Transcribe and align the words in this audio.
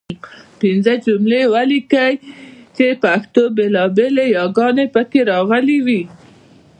پنځه 0.61 0.93
جملې 1.05 1.41
ولیکئ 1.53 2.13
چې 2.75 2.85
پښتو 3.03 3.41
بېلابېلې 3.57 4.25
یګانې 4.39 4.85
پکې 4.93 5.19
راغلي 5.31 5.79
وي. 5.85 6.01